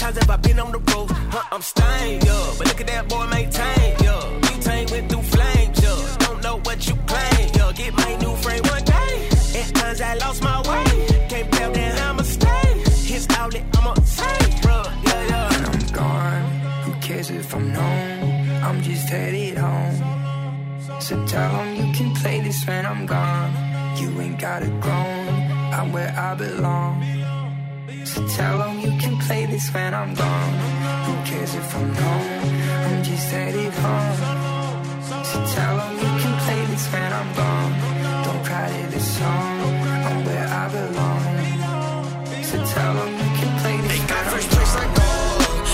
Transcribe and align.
times 0.00 0.16
have 0.16 0.30
I 0.30 0.36
been 0.36 0.58
on 0.58 0.72
the 0.72 0.78
road? 0.78 1.10
Huh, 1.34 1.44
I'm 1.52 1.62
stained, 1.62 2.24
yeah. 2.24 2.54
But 2.56 2.66
look 2.68 2.80
at 2.80 2.86
that 2.86 3.08
boy 3.08 3.26
maintain, 3.26 3.90
yeah. 4.06 4.22
Butane 4.44 4.90
went 4.90 5.06
through 5.10 5.26
flames, 5.34 5.76
yeah. 5.84 6.16
Don't 6.24 6.42
know 6.42 6.56
what 6.66 6.78
you 6.88 6.94
claim, 7.10 7.44
yeah. 7.54 7.72
Get 7.80 7.92
my 7.94 8.12
new 8.22 8.34
frame 8.36 8.64
one 8.74 8.84
day. 8.84 9.12
At 9.60 9.68
times 9.74 10.00
I 10.00 10.14
lost 10.14 10.42
my 10.42 10.58
way. 10.68 10.84
Can't 11.28 11.52
tell 11.52 11.70
that 11.72 12.00
I'ma 12.08 12.22
stay. 12.22 12.68
His 13.12 13.26
outlet, 13.38 13.64
I'ma 13.76 13.94
say, 14.18 14.38
bro, 14.62 14.78
yeah, 15.04 15.22
yeah. 15.32 15.54
And 15.54 15.66
I'm 15.70 15.86
gone. 16.00 16.44
Who 16.84 16.92
cares 17.06 17.28
if 17.30 17.54
I'm 17.54 17.72
known? 17.72 18.62
I'm 18.66 18.80
just 18.82 19.06
headed 19.08 19.58
home. 19.58 19.96
So 21.00 21.14
tell 21.26 21.52
'em 21.60 21.68
you 21.80 21.86
can 21.98 22.10
play 22.20 22.40
this 22.40 22.66
when 22.66 22.86
I'm 22.86 23.04
gone. 23.04 23.52
You 24.00 24.08
ain't 24.22 24.38
gotta 24.40 24.70
groan. 24.84 25.28
I'm 25.76 25.92
where 25.92 26.12
I 26.28 26.34
belong. 26.34 27.19
So 28.12 28.26
tell 28.26 28.60
'em 28.62 28.80
you 28.80 28.92
can 28.98 29.16
play 29.18 29.46
this 29.46 29.72
when 29.72 29.94
I'm 29.94 30.12
gone. 30.14 30.54
Who 31.06 31.14
cares 31.28 31.54
if 31.54 31.76
I'm 31.76 31.88
known? 31.98 32.26
I'm 32.86 33.02
just 33.04 33.30
headed 33.30 33.72
home. 33.82 34.18
So 35.30 35.38
tell 35.54 35.76
'em 35.84 35.94
you 36.04 36.12
can 36.22 36.34
play 36.44 36.60
this 36.70 36.86
when 36.92 37.10
I'm 37.20 37.30
gone. 37.40 37.72
Don't 38.24 38.42
cry 38.48 38.66
to 38.74 38.82
this 38.94 39.06
song. 39.18 39.54
I'm 40.08 40.18
where 40.26 40.48
I 40.62 40.64
belong. 40.74 41.22
So 42.48 42.56
tell 42.74 42.94
'em 43.02 43.12
you 43.22 43.30
can 43.38 43.52
play 43.60 43.76
this 43.86 44.00
when 44.10 44.24
I'm 44.24 44.30
First 44.34 44.50
place 44.54 44.74
I 44.82 44.86
go, 44.98 45.08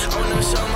I 0.03 0.17
wanna 0.17 0.43
show 0.51 0.67
my 0.75 0.76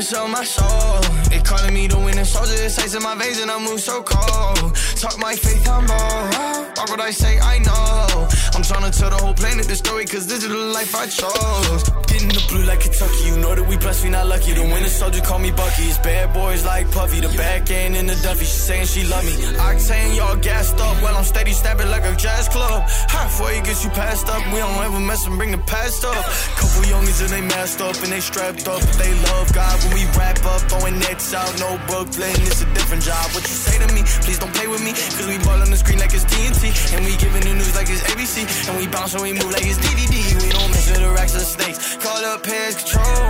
Wanna 0.00 0.28
my 0.28 0.44
soul. 0.44 1.00
They 1.28 1.40
calling 1.40 1.74
me 1.74 1.86
the 1.86 1.98
winner 1.98 2.24
soldier, 2.24 2.64
it's 2.64 2.78
ice 2.78 2.94
in 2.94 3.02
my 3.02 3.14
veins 3.16 3.38
and 3.38 3.50
I 3.50 3.58
move 3.58 3.80
so 3.80 4.02
cold. 4.02 4.74
Talk 4.96 5.18
my 5.18 5.34
faith, 5.34 5.68
I'm 5.68 5.86
bold. 5.86 6.70
Why 6.80 6.84
what 6.88 7.00
I 7.00 7.10
say 7.10 7.38
I 7.38 7.58
know? 7.58 8.28
I'm 8.54 8.62
trying 8.62 8.90
to 8.90 8.98
tell 8.98 9.10
the 9.10 9.16
whole 9.16 9.34
planet 9.34 9.66
the 9.68 9.76
story, 9.76 10.06
cause 10.06 10.26
this 10.26 10.42
is 10.42 10.48
the 10.48 10.56
life 10.56 10.94
I 10.94 11.06
chose. 11.06 11.82
Getting 12.08 12.28
the 12.28 12.44
blue 12.48 12.64
like 12.64 12.80
Kentucky, 12.80 13.24
you 13.26 13.36
know 13.36 13.54
that 13.54 13.66
we 13.68 13.76
blessed, 13.76 14.04
we 14.04 14.10
not 14.10 14.26
lucky. 14.26 14.52
The 14.52 14.62
winter 14.62 14.88
soldier 14.88 15.20
call 15.20 15.38
me 15.38 15.50
Bucky. 15.50 15.84
It's 15.84 15.98
bad 15.98 16.32
boys 16.32 16.64
like 16.64 16.90
Puffy, 16.90 17.20
the 17.20 17.28
back 17.36 17.70
end 17.70 17.94
in 17.96 18.06
the 18.06 18.16
Duffy. 18.24 18.44
She 18.44 18.58
saying 18.68 18.86
she 18.86 19.04
love 19.04 19.24
me. 19.24 19.32
Octane, 19.60 20.16
y'all 20.16 20.36
gassed 20.36 20.80
up. 20.80 20.96
Well, 21.02 21.14
I'm 21.14 21.24
steady 21.24 21.52
snapping 21.52 21.90
like 21.90 22.04
a 22.04 22.16
jazz 22.16 22.48
club. 22.48 22.88
Halfway 23.08 23.60
gets 23.60 23.84
you 23.84 23.90
passed 23.90 24.28
up. 24.28 24.42
We 24.52 24.58
don't 24.58 24.82
ever 24.82 25.00
mess 25.00 25.26
and 25.26 25.36
bring 25.36 25.52
the 25.52 25.62
past 25.68 26.04
up. 26.04 26.24
Couple 26.56 26.82
youngies 26.88 27.20
and 27.20 27.30
they 27.30 27.42
masked 27.42 27.80
up 27.80 27.96
and 28.02 28.12
they 28.12 28.20
strapped 28.20 28.66
up. 28.66 28.80
They 28.96 29.12
love 29.30 29.52
God 29.52 29.76
when 29.90 29.98
we 29.98 30.06
wrap 30.16 30.38
up. 30.44 30.60
Throwing 30.70 30.98
nets 30.98 31.34
out, 31.34 31.50
no 31.58 31.78
Brooklyn. 31.86 32.34
It's 32.46 32.62
a 32.62 32.68
different 32.74 33.02
job. 33.02 33.30
What 33.34 33.42
you 33.42 33.54
say 33.54 33.78
to 33.78 33.92
me? 33.92 34.02
Please 34.22 34.38
don't 34.38 34.52
play 34.54 34.66
with 34.66 34.82
me. 34.82 34.92
Cause 34.92 35.26
we 35.26 35.38
ball 35.38 35.60
on 35.60 35.70
the 35.70 35.76
screen 35.76 35.98
like 35.98 36.14
it's 36.14 36.24
TNT. 36.24 36.70
And 36.94 37.04
we 37.04 37.16
giving 37.16 37.42
the 37.42 37.54
news 37.54 37.74
like 37.74 37.88
it's 37.90 38.02
ABC. 38.10 38.46
And 38.68 38.78
we 38.78 38.86
bounce 38.86 39.14
and 39.14 39.22
we 39.22 39.32
move 39.32 39.50
like 39.50 39.66
it's 39.66 39.78
DDD. 39.78 40.42
We 40.42 40.48
don't 40.50 40.70
mess 40.70 40.88
with 40.90 41.00
the 41.00 41.10
racks 41.10 41.34
or 41.34 41.44
snakes. 41.44 41.96
Call 41.96 42.24
up 42.24 42.42
pairs 42.42 42.76
control. 42.76 43.29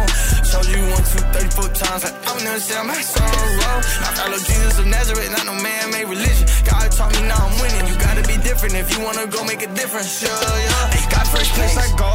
Showed 0.50 0.66
you 0.66 0.82
one, 0.91 1.04
two, 1.06 1.22
30 1.30 1.47
foot 1.54 1.72
times. 1.78 2.02
Like, 2.02 2.16
I 2.26 2.34
would 2.34 2.42
never 2.42 2.58
say 2.58 2.82
my 2.82 2.98
sorrow. 2.98 3.30
Oh. 3.30 4.02
I 4.02 4.10
follow 4.19 4.38
Jesus 4.42 4.82
of 4.82 4.86
Nazareth, 4.86 5.30
not 5.30 5.47
no 5.47 5.54
man 5.62 5.94
made 5.94 6.10
religion. 6.10 6.47
God 6.66 6.91
taught 6.91 7.14
me 7.14 7.22
now 7.22 7.38
I'm 7.38 7.54
winning. 7.62 7.86
You 7.86 7.94
gotta 8.02 8.26
be 8.26 8.34
different 8.42 8.75
if 8.75 8.91
you 8.91 8.98
wanna 8.98 9.30
go 9.30 9.44
make 9.44 9.62
a 9.62 9.70
difference. 9.78 10.10
Yeah, 10.19 10.34
yeah. 10.34 11.06
God 11.06 11.26
first 11.30 11.54
place 11.54 11.78
I 11.78 11.86
go. 11.94 12.10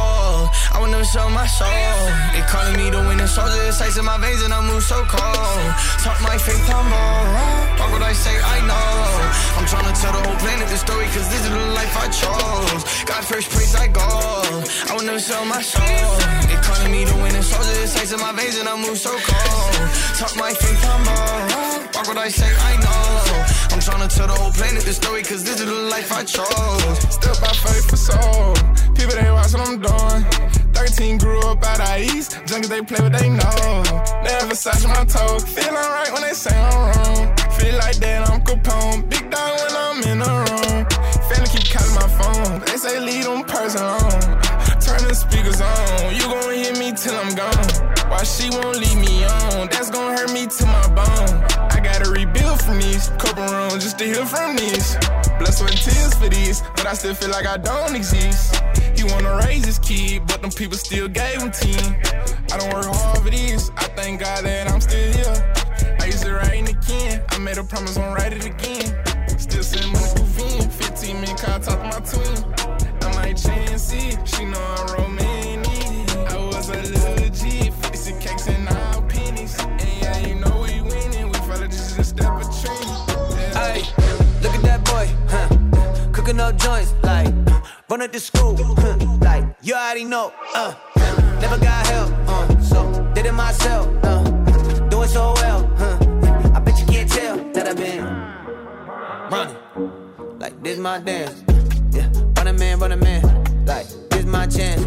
I 0.76 0.76
wanna 0.84 1.00
show 1.08 1.24
my 1.32 1.46
soul. 1.48 1.96
They 2.36 2.44
calling 2.52 2.76
me 2.76 2.92
the 2.92 3.00
winning 3.08 3.26
soldier. 3.26 3.56
It's 3.72 3.80
ice 3.80 3.96
in 3.96 4.04
my 4.04 4.18
veins 4.20 4.42
and 4.44 4.52
I 4.52 4.60
move 4.60 4.82
so 4.84 5.00
cold. 5.08 5.66
Talk 6.04 6.20
my 6.20 6.36
faith, 6.36 6.68
I'm 6.68 6.84
bold. 6.92 7.80
Why 7.80 7.86
would 7.88 8.04
I 8.04 8.12
say 8.12 8.36
I 8.36 8.60
know? 8.68 9.56
I'm 9.56 9.64
trying 9.64 9.88
to 9.88 9.96
tell 9.96 10.12
the 10.12 10.20
whole 10.28 10.36
planet 10.44 10.68
cause 11.16 11.28
this 11.32 11.42
is 11.48 11.50
the 11.50 11.66
life 11.72 11.94
I 12.04 12.06
chose. 12.12 12.82
God 13.08 13.24
first 13.24 13.48
place 13.48 13.72
I 13.74 13.88
go. 13.88 14.08
I 14.88 14.92
wanna 14.96 15.18
show 15.18 15.42
my 15.44 15.62
soul. 15.62 16.12
They 16.48 16.58
calling 16.60 16.92
me 16.92 17.04
the 17.04 17.16
winning 17.22 17.46
soldier. 17.50 17.76
It's 17.80 17.96
ice 17.96 18.12
in 18.12 18.20
my 18.20 18.32
veins 18.36 18.56
and 18.60 18.68
I 18.68 18.76
move 18.76 18.98
so 18.98 19.12
cold. 19.28 19.74
Talk 20.20 20.36
my 20.36 20.52
faith, 20.52 20.82
I'm 20.92 21.02
bold. 21.08 21.94
Why 21.94 22.02
would 22.08 22.18
I 22.18 22.28
say 22.28 22.50
I 22.70 22.72
know? 22.84 23.72
I'm 23.72 23.80
trying 23.80 24.04
to 24.06 24.10
tell 24.14 24.28
the 24.28 24.36
whole 24.40 24.52
planet 24.52 24.82
the 24.84 24.92
story, 24.92 25.22
cause 25.22 25.42
this 25.42 25.58
is 25.60 25.66
the 25.66 25.80
life 25.94 26.12
I 26.12 26.22
chose. 26.24 26.96
Step 27.16 27.36
by 27.40 27.52
faith 27.64 27.86
for 27.90 28.00
soul. 28.08 28.52
People 28.96 29.16
they 29.16 29.30
watch 29.30 29.52
what 29.54 29.64
I'm 29.68 29.80
doing. 29.80 30.22
13 30.76 31.18
grew 31.18 31.40
up 31.48 31.64
out 31.64 31.80
of 31.80 31.96
east. 32.12 32.32
Junkies 32.48 32.68
they 32.68 32.82
play 32.82 33.00
what 33.00 33.12
they 33.16 33.28
know. 33.30 33.82
Never 34.24 34.52
Versace 34.52 34.86
my 34.88 35.04
toes. 35.04 35.44
From 54.26 54.56
these. 54.56 54.96
Blood, 55.38 55.54
sweat, 55.54 55.70
and 55.70 55.80
tears 55.80 56.14
for 56.14 56.28
these. 56.28 56.62
But 56.76 56.86
I 56.86 56.94
still 56.94 57.14
feel 57.14 57.30
like 57.30 57.46
I 57.46 57.56
don't 57.56 57.94
exist. 57.94 58.56
He 58.96 59.04
wanna 59.04 59.36
raise 59.44 59.64
his 59.64 59.78
kid, 59.78 60.26
but 60.26 60.42
them 60.42 60.50
people 60.50 60.76
still 60.76 61.08
gave 61.08 61.40
him 61.40 61.50
10. 61.50 61.96
I 62.52 62.58
don't 62.58 62.72
work 62.72 62.86
hard 62.86 63.22
for 63.22 63.30
these. 63.30 63.70
I 63.76 63.84
thank 63.96 64.20
God 64.20 64.44
that 64.44 64.70
I'm 64.70 64.80
still 64.80 65.12
here. 65.12 65.54
I 66.00 66.06
used 66.06 66.22
to 66.22 66.34
write 66.34 66.68
again. 66.68 67.22
I 67.30 67.38
made 67.38 67.58
a 67.58 67.64
promise, 67.64 67.96
won't 67.96 68.16
write 68.16 68.32
it 68.32 68.44
again. 68.44 68.86
Still 69.38 69.90
money 69.90 70.06
through 70.06 70.24
Vin. 70.36 70.70
15 70.70 71.20
minute 71.20 71.38
call, 71.38 71.60
talk 71.60 71.78
to 71.78 71.88
my 71.92 72.00
twin. 72.00 72.38
I 73.02 73.14
might 73.14 73.36
change 73.36 73.78
see. 73.78 74.10
She 74.24 74.44
know 74.44 74.60
I'm 74.60 74.94
romantic. 74.94 75.35
Huh? 86.26 86.32
Cooking 86.32 86.40
up 86.40 86.56
joints, 86.56 86.94
like, 87.02 87.34
run 87.90 88.02
up 88.02 88.12
the 88.12 88.20
school. 88.20 88.56
Like, 89.20 89.44
you 89.62 89.74
already 89.74 90.04
know, 90.04 90.32
uh. 90.54 90.74
Never 91.40 91.58
got 91.58 91.86
help, 91.86 92.12
uh. 92.28 92.60
So, 92.60 93.12
did 93.14 93.26
it 93.26 93.32
myself, 93.32 93.88
uh. 94.04 94.24
Doing 94.88 95.08
so 95.08 95.34
well, 95.36 95.66
huh? 95.76 95.98
I 96.54 96.60
bet 96.60 96.78
you 96.78 96.86
can't 96.86 97.10
tell 97.10 97.36
that 97.52 97.68
I've 97.68 97.76
been 97.76 98.04
running. 99.30 99.56
Like, 100.38 100.62
this 100.62 100.78
my 100.78 101.00
dance, 101.00 101.42
yeah. 101.92 102.10
Run 102.36 102.48
a 102.48 102.52
man, 102.52 102.78
run 102.78 102.92
a 102.92 102.96
man. 102.96 103.22
Like, 103.66 103.86
this 104.10 104.24
my 104.24 104.46
chance. 104.46 104.84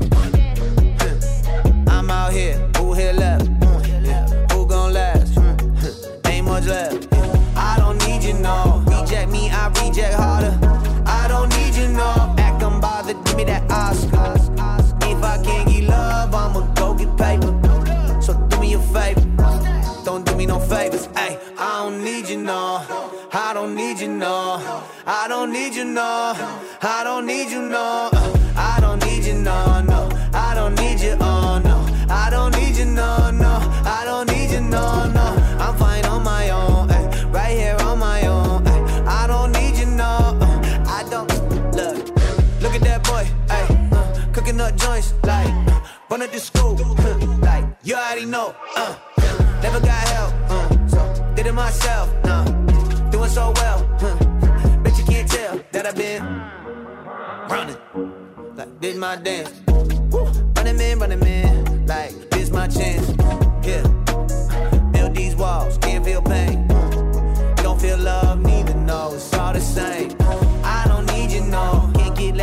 I'm 1.87 2.09
out 2.09 2.31
here, 2.31 2.57
who 2.77 2.93
here 2.93 3.13
left? 3.13 3.58
You, 25.79 25.85
no. 25.85 26.33
I 26.81 27.03
don't 27.05 27.25
need 27.25 27.49
you, 27.49 27.61
no. 27.61 28.09
I 28.55 28.77
don't 28.81 28.99
need 29.05 29.23
you, 29.23 29.35
no, 29.35 29.81
no. 29.81 30.09
I 30.33 30.53
don't 30.53 30.75
need 30.75 30.99
you, 30.99 31.15
oh 31.21 31.61
no. 31.63 31.77
I 32.09 32.29
don't 32.29 32.53
need 32.57 32.75
you, 32.75 32.85
no, 32.85 33.31
no. 33.31 33.53
I 33.97 34.01
don't 34.03 34.27
need 34.31 34.51
you, 34.51 34.61
no, 34.61 35.09
no. 35.17 35.25
I'm 35.63 35.75
fine 35.77 36.05
on 36.05 36.23
my 36.23 36.49
own, 36.49 36.91
ay, 36.91 37.05
right 37.31 37.55
here 37.57 37.77
on 37.87 37.97
my 37.99 38.27
own. 38.27 38.67
ay. 38.67 38.79
I 39.21 39.27
don't 39.27 39.51
need 39.53 39.77
you, 39.77 39.85
no. 39.85 40.11
uh, 40.45 40.97
I 40.97 41.01
don't 41.09 41.29
look. 41.77 41.97
Look 42.61 42.73
at 42.75 42.81
that 42.81 43.03
boy, 43.03 43.25
ay, 43.49 43.89
uh, 43.93 44.31
cooking 44.33 44.59
up 44.59 44.75
joints 44.75 45.13
like 45.23 45.53
run 46.09 46.21
up 46.21 46.31
the 46.31 46.39
school, 46.39 46.75
huh, 46.77 47.17
like 47.39 47.65
you 47.83 47.95
already 47.95 48.25
know. 48.25 48.53
Uh, 48.75 48.95
never 49.63 49.79
got 49.79 50.03
help, 50.15 50.33
uh, 50.49 50.87
so 50.87 51.33
did 51.35 51.47
it 51.47 51.53
myself. 51.53 52.18
Been 55.99 56.23
running 57.49 57.75
like 58.55 58.79
this 58.79 58.95
my 58.95 59.17
dance. 59.17 59.51
Woo. 60.11 60.23
Running 60.55 60.77
man, 60.77 60.99
running 60.99 61.19
man, 61.19 61.85
like 61.87 62.13
this 62.29 62.51
my 62.51 62.67
chance. 62.69 63.09
Yeah, 63.67 63.83
build 64.93 65.13
these 65.13 65.35
walls, 65.35 65.77
can't 65.79 66.05
feel 66.05 66.21
pain. 66.21 66.65
Don't 67.57 67.81
feel 67.81 67.97
love, 67.97 68.39
neither. 68.39 68.75
No, 68.75 69.11
it's 69.13 69.33
all 69.33 69.51
the 69.51 69.59
same. 69.59 70.15
I 70.63 70.85
don't 70.87 71.05
need 71.07 71.31
you, 71.31 71.41
no. 71.41 71.91
Can't 71.95 72.17
need 72.17 72.35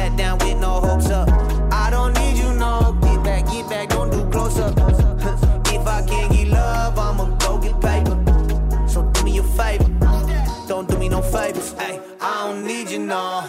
you, 12.97 13.07
no. 13.07 13.45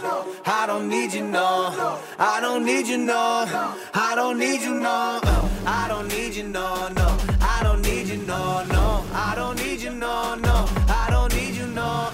I 0.45 0.65
don't 0.67 0.89
need 0.89 1.13
you, 1.13 1.23
no. 1.23 1.99
I 2.19 2.39
don't 2.41 2.65
need 2.65 2.87
you, 2.87 2.97
no. 2.97 3.45
I 3.93 4.13
don't 4.15 4.37
need 4.37 4.61
you, 4.61 4.73
no. 4.73 5.19
I 5.65 5.85
don't 5.87 6.07
need 6.07 6.33
you, 6.35 6.43
no, 6.43 6.89
no. 6.89 7.17
I 7.41 7.61
don't 7.63 7.81
need 7.81 8.07
you, 8.07 8.17
no, 8.17 8.63
no. 8.65 9.05
I 9.13 9.33
don't 9.35 9.57
need 9.63 9.79
you, 9.81 9.91
no, 9.91 10.35
no. 10.35 10.65
I 10.87 11.07
don't 11.09 11.33
need 11.35 11.55
you, 11.55 11.67
no. 11.67 12.09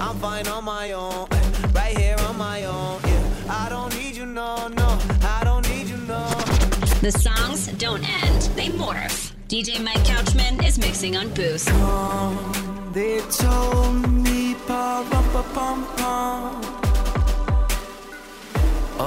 I'm 0.00 0.16
fine 0.18 0.46
on 0.48 0.64
my 0.64 0.92
own, 0.92 1.28
right 1.74 1.96
here 1.96 2.16
on 2.28 2.38
my 2.38 2.64
own. 2.64 3.00
Yeah. 3.04 3.64
I 3.64 3.68
don't 3.68 3.94
need 3.96 4.16
you, 4.16 4.26
no, 4.26 4.68
no. 4.68 4.98
I 5.22 5.40
don't 5.44 5.68
need 5.68 5.88
you, 5.88 5.98
no. 6.12 6.24
The 7.00 7.12
songs 7.12 7.66
don't 7.78 8.04
end, 8.22 8.42
they 8.56 8.68
morph. 8.68 9.32
DJ 9.48 9.82
Mike 9.82 10.04
Couchman 10.04 10.64
is 10.66 10.78
mixing 10.78 11.16
on 11.16 11.28
Boost. 11.34 11.68
They 12.92 13.20
told 13.30 14.10
me, 14.24 14.37
pa 14.68 15.02
rum 15.10 15.26
pa 15.32 15.42
pum 15.54 15.78
pum. 15.96 16.60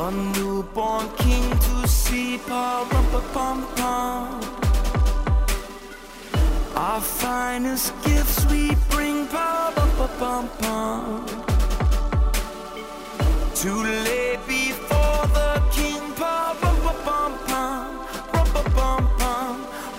A 0.02 0.04
newborn 0.34 1.06
king 1.22 1.48
to 1.66 1.76
see, 1.88 2.40
pa 2.48 2.64
rum 2.92 3.06
pa 3.14 3.22
pum 3.34 3.58
pum. 3.78 4.26
Our 6.86 7.02
finest 7.02 7.94
gifts 8.06 8.40
we 8.52 8.62
bring, 8.90 9.28
pa 9.34 9.48
rum 9.78 9.92
pa 10.00 10.08
pum 10.20 10.44
pum. 10.62 11.04
To 13.62 13.72
lay 14.06 14.32
before 14.48 15.24
the 15.38 15.52
king, 15.78 16.04
pa 16.22 16.36
rum 16.62 16.78
pa 16.86 16.94
pum 17.06 17.32
pum, 17.50 17.92
rum 18.34 18.48
pa 18.56 18.64
pum 18.78 19.04
pum, 19.20 19.54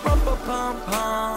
rum 0.04 0.18
pa 0.26 0.34
pum 0.48 0.74
pum. 0.90 1.31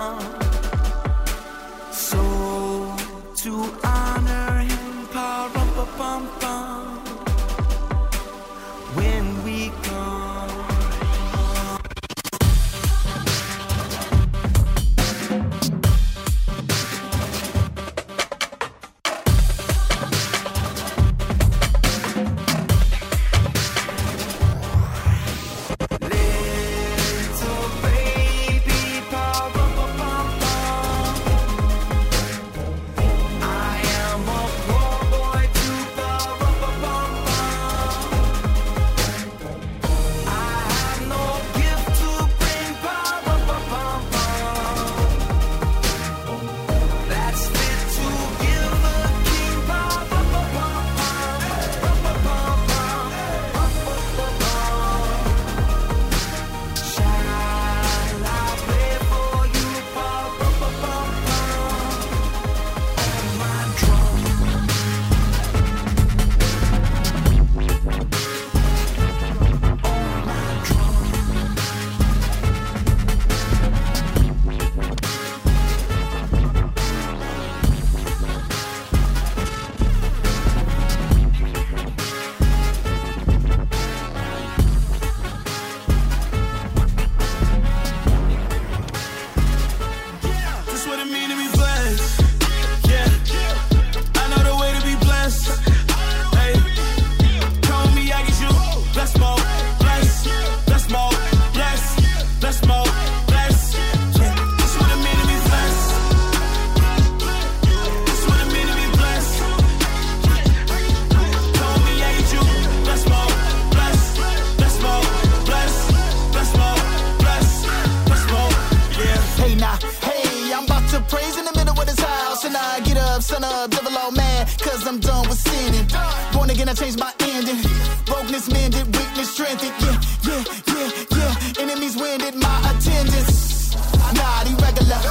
Son 123.36 123.44
up, 123.44 123.70
devil 123.70 123.98
all 123.98 124.12
mad, 124.12 124.48
cause 124.60 124.88
I'm 124.88 125.00
done 125.00 125.28
with 125.28 125.40
sinning. 125.40 125.88
Born 126.34 126.50
again, 126.50 126.70
I 126.70 126.74
changed 126.74 127.00
my 127.00 127.12
ending. 127.20 127.60
Brokenness 128.06 128.50
mended, 128.52 128.86
weakness 128.96 129.30
strengthened. 129.34 129.76
Yeah, 129.84 130.00
yeah, 130.28 130.44
yeah, 130.72 130.90
yeah. 131.18 131.64
Enemies 131.64 131.96
winded 131.98 132.36
my 132.36 132.58
attendance. 132.72 133.76
Not 134.20 134.48
irregular. 134.48 135.02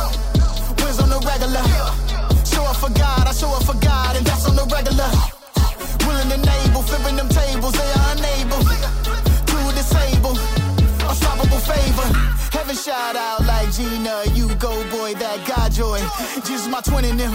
Wins 0.80 0.98
on 1.04 1.08
the 1.10 1.20
regular. 1.30 1.64
Show 2.52 2.64
up 2.64 2.76
for 2.76 2.92
God, 2.96 3.24
I 3.28 3.32
show 3.32 3.50
up 3.50 3.64
for 3.64 3.78
God, 3.80 4.16
and 4.16 4.24
that's 4.26 4.46
on 4.48 4.56
the 4.56 4.66
regular. 4.72 5.10
Willing 6.06 6.32
and 6.32 6.46
able, 6.64 6.82
flipping 6.82 7.16
them 7.16 7.28
tables, 7.28 7.74
they 7.80 7.90
are 7.98 8.08
unable 8.16 8.62
to 9.50 9.58
disable. 9.76 10.36
Unstoppable 11.10 11.62
favor. 11.70 12.08
Heaven 12.56 12.76
shout 12.76 13.16
out 13.16 13.44
like 13.44 13.70
Gina, 13.72 14.24
you 14.32 14.48
go 14.56 14.72
boy, 14.90 15.12
that 15.14 15.38
God 15.46 15.72
joy. 15.72 16.00
Just 16.48 16.70
my 16.70 16.80
twin 16.80 17.04
in 17.04 17.16
them. 17.18 17.34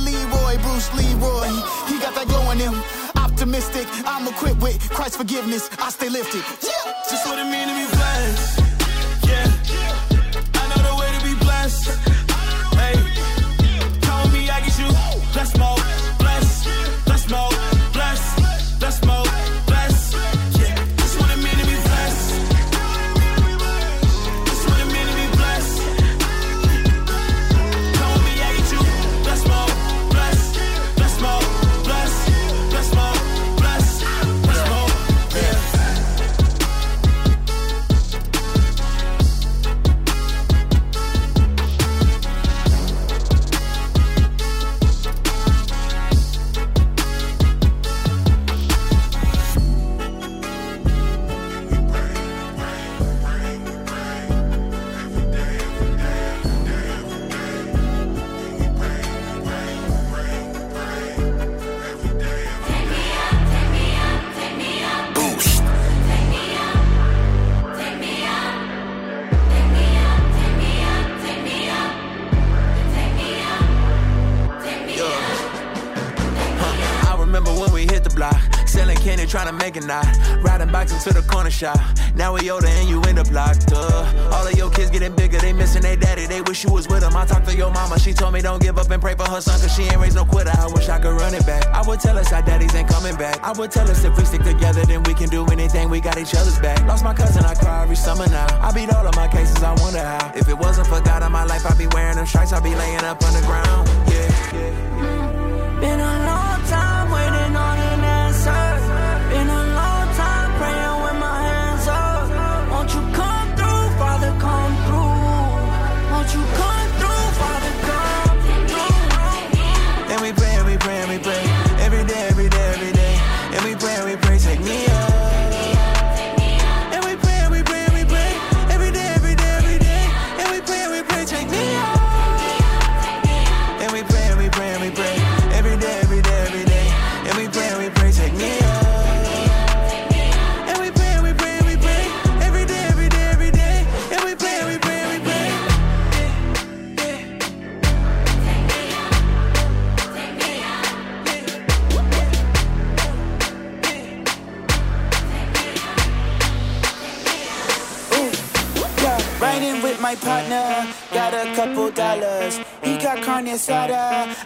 Leroy, 0.00 0.58
Bruce 0.62 0.92
Leroy. 0.94 1.48
He 1.88 1.98
got 1.98 2.14
that 2.14 2.26
glow 2.28 2.50
in 2.50 2.58
him. 2.58 2.74
Optimistic, 3.16 3.86
I'm 4.06 4.26
equipped 4.28 4.60
with 4.60 4.78
Christ's 4.90 5.16
forgiveness. 5.16 5.68
I 5.78 5.90
stay 5.90 6.08
lifted. 6.08 6.42
Yeah. 6.62 6.92
Just 7.10 7.26
what 7.26 7.38
it 7.38 7.50
mean 7.50 7.68
to 7.68 7.74
be 7.74 7.96
blessed. 7.96 8.67
To 79.80 79.84
it 79.84 79.86
now. 79.86 80.02
Riding 80.42 80.70
bikes 80.70 80.92
into 80.92 81.12
the 81.12 81.26
corner 81.26 81.50
shop. 81.50 81.78
Now 82.14 82.34
we 82.34 82.50
older 82.50 82.66
and 82.66 82.88
you 82.88 83.00
end 83.02 83.18
up 83.18 83.30
locked 83.30 83.72
up. 83.72 84.14
All 84.32 84.46
of 84.46 84.54
your 84.56 84.70
kids 84.70 84.90
getting 84.90 85.14
bigger, 85.14 85.38
they 85.38 85.52
missing 85.52 85.82
their 85.82 85.96
daddy. 85.96 86.26
They 86.26 86.42
wish 86.42 86.64
you 86.64 86.72
was 86.72 86.88
with 86.88 87.00
them. 87.00 87.16
I 87.16 87.24
talked 87.26 87.48
to 87.48 87.56
your 87.56 87.70
mama, 87.70 87.98
she 87.98 88.12
told 88.12 88.34
me 88.34 88.42
don't 88.42 88.62
give 88.62 88.78
up 88.78 88.90
and 88.90 89.00
pray 89.00 89.14
for 89.14 89.28
her 89.28 89.40
son, 89.40 89.60
cause 89.60 89.74
she 89.74 89.82
ain't 89.84 89.98
raised 89.98 90.16
no 90.16 90.24
quitter. 90.24 90.52
I 90.56 90.66
wish 90.72 90.88
I 90.88 90.98
could 90.98 91.18
run 91.20 91.34
it 91.34 91.46
back. 91.46 91.66
I 91.68 91.86
would 91.86 92.00
tell 92.00 92.18
us 92.18 92.32
our 92.32 92.42
daddies 92.42 92.74
ain't 92.74 92.88
coming 92.88 93.16
back. 93.16 93.42
I 93.42 93.52
would 93.52 93.70
tell 93.70 93.88
us 93.90 94.04
if 94.04 94.16
we 94.16 94.24
stick 94.24 94.42
together, 94.42 94.84
then 94.84 95.02
we 95.04 95.14
can 95.14 95.28
do 95.28 95.44
anything. 95.46 95.90
We 95.90 96.00
got 96.00 96.18
each 96.18 96.34
other's 96.34 96.58
back. 96.58 96.84
Lost 96.86 97.04
my 97.04 97.14
cousin, 97.14 97.44
I 97.44 97.54
cry 97.54 97.82
every 97.82 97.96
summer 97.96 98.28
now. 98.28 98.46
I 98.60 98.72
beat 98.72 98.92
all 98.92 99.06
of 99.06 99.14
my 99.16 99.28
cases, 99.28 99.62
I 99.62 99.74
wonder 99.80 100.00
how. 100.00 100.32
If 100.34 100.48
it 100.48 100.58
wasn't 100.58 100.86
for 100.88 101.00
God 101.00 101.22
in 101.22 101.32
my 101.32 101.44
life, 101.44 101.64
I'd 101.66 101.78
be 101.78 101.86
wearing 101.88 102.16
them 102.16 102.26
stripes, 102.26 102.52
I'd 102.52 102.62
be 102.62 102.74
laying 102.74 103.04
up 103.04 103.22
on 103.22 103.32
the 103.32 103.42
ground. 103.42 103.88
Yeah, 104.10 104.54
yeah. 104.54 105.80
Been 105.80 106.00
a 106.00 106.26
long 106.26 106.37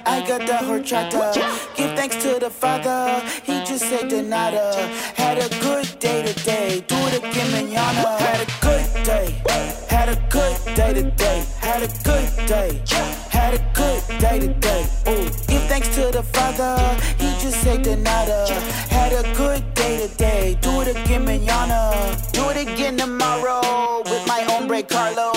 I 0.04 0.24
got 0.26 0.40
the 0.46 0.58
horchata. 0.66 1.32
Give 1.76 1.92
thanks 1.96 2.16
to 2.16 2.38
the 2.38 2.50
Father, 2.50 3.22
he 3.42 3.64
just 3.64 3.84
said 3.88 4.08
de 4.08 4.22
nada. 4.22 4.74
Had 5.16 5.38
a 5.38 5.48
good 5.60 5.88
day 5.98 6.22
today, 6.22 6.84
do 6.86 6.96
it 7.08 7.18
again 7.18 7.48
mañana. 7.56 8.18
Had 8.18 8.40
a 8.46 8.48
good 8.60 9.04
day, 9.04 9.26
had 9.88 10.08
a 10.10 10.16
good 10.28 10.56
day 10.74 10.92
today. 10.92 11.44
Had 11.60 11.82
a 11.82 11.88
good 12.04 12.28
day, 12.46 12.82
had 13.30 13.54
a 13.54 13.62
good 13.72 14.02
day 14.20 14.38
today. 14.40 14.84
Ooh, 15.08 15.24
give 15.48 15.64
thanks 15.70 15.88
to 15.94 16.10
the 16.10 16.22
Father, 16.22 16.76
he 17.18 17.30
just 17.40 17.62
said 17.62 17.82
de 17.82 17.96
nada. 17.96 18.46
Had 18.90 19.12
a 19.12 19.22
good 19.34 19.62
day 19.74 20.06
today, 20.06 20.58
do 20.60 20.82
it 20.82 20.88
again 20.88 21.24
mañana. 21.24 21.80
Do 22.32 22.50
it 22.50 22.58
again 22.68 22.98
tomorrow 22.98 24.02
with 24.04 24.26
my 24.26 24.40
hombre 24.42 24.82
Carlos. 24.82 25.31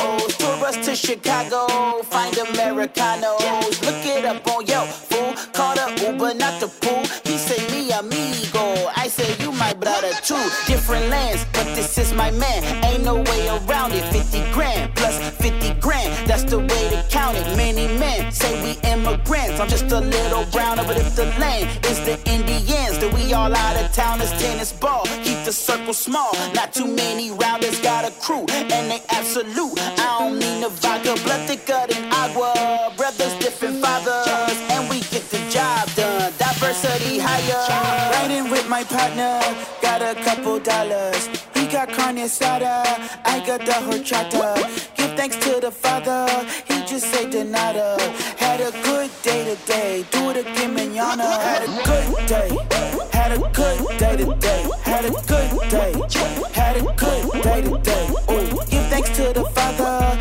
Chicago, 0.95 1.67
find 2.03 2.37
Americanos. 2.37 3.81
Look 3.81 4.05
it 4.05 4.23
up 4.23 4.47
on 4.47 4.65
Yelp, 4.65 4.87
fool. 4.87 5.33
Call 5.51 5.75
the 5.75 6.11
Uber, 6.11 6.33
not 6.35 6.61
the 6.61 6.67
pool. 6.67 7.03
He 7.25 7.37
say 7.37 7.59
me 7.71 7.91
amigo, 7.91 8.89
I 8.95 9.09
say 9.09 9.35
you 9.43 9.51
my 9.51 9.73
brother 9.73 10.11
too. 10.23 10.41
Different 10.67 11.09
lands, 11.09 11.45
but 11.51 11.65
this 11.75 11.97
is 11.97 12.13
my 12.13 12.31
man. 12.31 12.63
Ain't 12.85 13.03
no 13.03 13.15
way 13.15 13.47
around 13.49 13.91
it. 13.91 14.03
50 14.13 14.51
grand 14.53 14.95
plus 14.95 15.17
50 15.41 15.73
grand, 15.81 16.27
that's 16.29 16.43
the 16.43 16.59
way 16.59 16.89
to 16.89 17.05
count 17.09 17.35
it. 17.37 17.57
Many 17.57 17.87
men 17.99 18.31
say 18.31 18.51
we 18.63 18.79
immigrants. 18.89 19.59
I'm 19.59 19.67
just 19.67 19.91
a 19.91 19.99
little 19.99 20.45
browner, 20.51 20.83
but 20.85 20.97
if 20.97 21.15
the 21.15 21.25
land 21.39 21.85
is 21.85 21.99
the 22.05 22.17
Indians, 22.29 22.65
then 22.67 22.84
we 23.25 23.33
all 23.33 23.53
out 23.55 23.75
of 23.83 23.91
town 23.91 24.21
as 24.21 24.31
tennis 24.41 24.71
ball. 24.71 25.03
Keep 25.23 25.45
the 25.45 25.51
circle 25.51 25.93
small, 25.93 26.31
not 26.53 26.73
too 26.73 26.87
many 26.87 27.31
rounders 27.31 27.79
got 27.81 28.05
a 28.05 28.11
crew, 28.21 28.45
and 28.49 28.91
they 28.91 29.01
absolute. 29.09 29.79
I 29.79 30.19
don't 30.19 30.39
mean 30.39 30.61
the 30.61 30.69
vodka, 30.69 31.15
blood 31.23 31.47
thicker 31.47 31.85
than 31.89 32.11
agua. 32.11 32.93
Brothers, 32.97 33.33
different 33.39 33.81
fathers, 33.81 34.57
and 34.69 34.89
we 34.89 34.99
get 35.13 35.23
the 35.29 35.41
job 35.49 35.89
done. 35.95 36.33
Diversity 36.37 37.17
higher. 37.19 37.65
Riding 38.13 38.49
with 38.51 38.67
my 38.69 38.83
partner, 38.83 39.39
got 39.81 40.01
a 40.01 40.13
couple 40.23 40.59
dollars. 40.59 41.27
He 41.55 41.67
got 41.67 41.89
carne 41.89 42.17
asada, 42.17 42.83
I 43.25 43.43
got 43.45 43.61
the 43.61 43.77
horchata. 43.87 44.95
Give 44.95 45.11
thanks 45.15 45.37
to 45.37 45.59
the 45.59 45.71
Father, 45.71 46.27
today, 49.45 50.03
do 50.09 50.31
it 50.31 50.37
again 50.37 50.75
mañana. 50.75 51.37
Had 51.39 51.63
a 51.63 51.67
good 51.85 52.25
day, 52.25 52.49
had 53.13 53.31
a 53.31 53.37
good 53.37 53.97
day 53.99 54.17
today. 54.17 54.61
Had 54.81 55.05
a 55.05 55.09
good 55.11 55.69
day, 55.69 55.93
had 56.53 56.77
a 56.77 56.81
good 56.81 57.43
day 57.43 57.61
today. 57.61 58.05
Ooh, 58.31 58.65
give 58.71 58.85
thanks 58.89 59.09
to 59.17 59.33
the 59.33 59.43
Father, 59.53 60.17